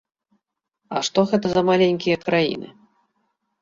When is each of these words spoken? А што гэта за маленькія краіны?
А 0.95 1.03
што 1.09 1.25
гэта 1.33 1.47
за 1.53 1.61
маленькія 1.69 2.17
краіны? 2.27 2.67